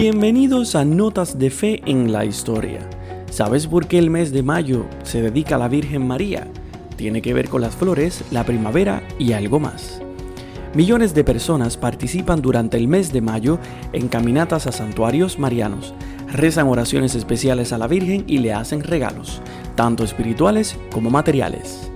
[0.00, 2.78] Bienvenidos a Notas de Fe en la Historia.
[3.30, 6.46] ¿Sabes por qué el mes de mayo se dedica a la Virgen María?
[6.94, 10.00] Tiene que ver con las flores, la primavera y algo más.
[10.72, 13.58] Millones de personas participan durante el mes de mayo
[13.92, 15.94] en caminatas a santuarios marianos,
[16.32, 19.42] rezan oraciones especiales a la Virgen y le hacen regalos,
[19.74, 21.90] tanto espirituales como materiales.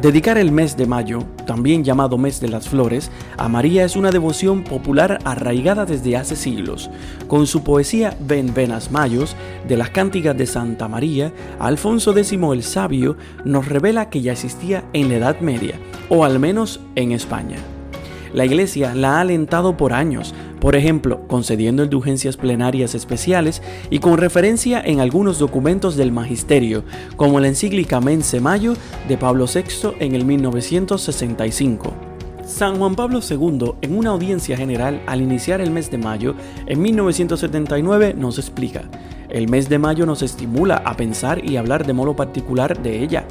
[0.00, 4.10] Dedicar el mes de mayo, también llamado mes de las flores, a María es una
[4.10, 6.90] devoción popular arraigada desde hace siglos.
[7.28, 9.36] Con su poesía Ven Venas Mayos,
[9.68, 14.84] de las cánticas de Santa María, Alfonso X el Sabio nos revela que ya existía
[14.92, 17.56] en la Edad Media, o al menos en España.
[18.34, 24.18] La Iglesia la ha alentado por años, por ejemplo, concediendo indulgencias plenarias especiales y con
[24.18, 26.82] referencia en algunos documentos del magisterio,
[27.14, 28.74] como la encíclica Mense Mayo
[29.06, 31.94] de Pablo VI en el 1965.
[32.44, 36.34] San Juan Pablo II, en una audiencia general al iniciar el mes de mayo,
[36.66, 38.82] en 1979, nos explica,
[39.28, 43.26] el mes de mayo nos estimula a pensar y hablar de modo particular de ella.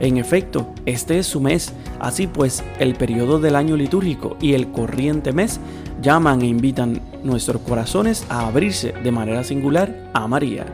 [0.00, 4.70] En efecto, este es su mes, así pues el periodo del año litúrgico y el
[4.70, 5.60] corriente mes
[6.02, 10.66] llaman e invitan nuestros corazones a abrirse de manera singular a María.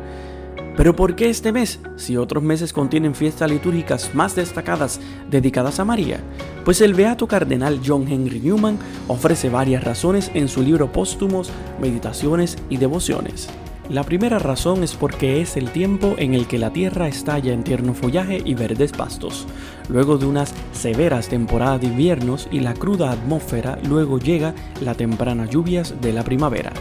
[0.77, 4.99] Pero ¿por qué este mes si otros meses contienen fiestas litúrgicas más destacadas
[5.31, 6.21] dedicadas a María?
[6.65, 12.57] Pues el beato cardenal John Henry Newman ofrece varias razones en su libro Póstumos, Meditaciones
[12.71, 13.49] y Devociones.
[13.91, 17.65] La primera razón es porque es el tiempo en el que la tierra estalla en
[17.65, 19.49] tierno follaje y verdes pastos.
[19.89, 25.47] Luego de unas severas temporadas de inviernos y la cruda atmósfera, luego llega la temprana
[25.47, 26.73] lluvias de la primavera.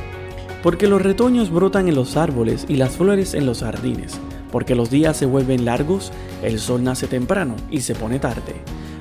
[0.61, 4.19] Porque los retoños brotan en los árboles y las flores en los jardines.
[4.51, 6.11] Porque los días se vuelven largos,
[6.43, 8.53] el sol nace temprano y se pone tarde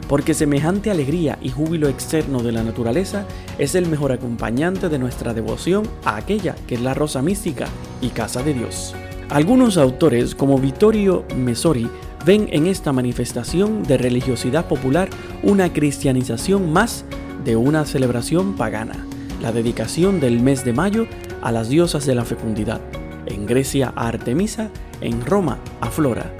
[0.09, 3.27] porque semejante alegría y júbilo externo de la naturaleza
[3.59, 7.69] es el mejor acompañante de nuestra devoción a aquella que es la rosa mística
[8.00, 8.94] y casa de Dios.
[9.30, 11.89] Algunos autores, como Vittorio Mesori,
[12.24, 15.11] ven en esta manifestación de religiosidad popular
[15.42, 17.05] una cristianización más
[17.45, 19.06] de una celebración pagana,
[19.42, 21.06] la dedicación del mes de mayo
[21.42, 22.80] a las diosas de la fecundidad,
[23.27, 26.33] en Grecia a Artemisa, en Roma a Flora.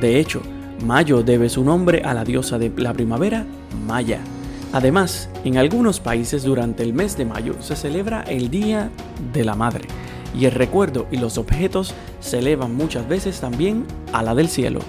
[0.00, 0.42] De hecho,
[0.84, 3.46] Mayo debe su nombre a la diosa de la primavera,
[3.86, 4.18] Maya.
[4.72, 8.90] Además, en algunos países durante el mes de mayo se celebra el Día
[9.32, 9.86] de la Madre
[10.34, 14.80] y el recuerdo y los objetos se elevan muchas veces también a la del cielo.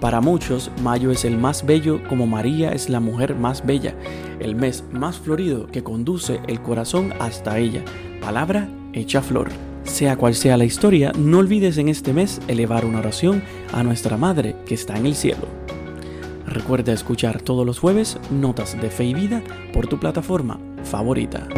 [0.00, 3.94] Para muchos, mayo es el más bello como María es la mujer más bella,
[4.40, 7.84] el mes más florido que conduce el corazón hasta ella,
[8.20, 9.48] palabra hecha flor.
[9.84, 13.42] Sea cual sea la historia, no olvides en este mes elevar una oración
[13.72, 15.46] a nuestra Madre que está en el cielo.
[16.46, 19.42] Recuerda escuchar todos los jueves Notas de Fe y Vida
[19.72, 21.48] por tu plataforma favorita.